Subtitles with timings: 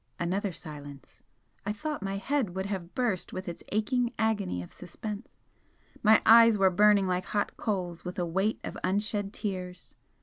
[0.19, 1.21] Another silence.
[1.63, 5.35] I thought my head would have burst with its aching agony of suspense,
[6.01, 9.93] my eyes were burning like hot coals with a weight of unshed tears.